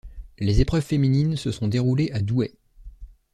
[0.39, 2.57] Les épreuves féminines se sont déroulées à Douai.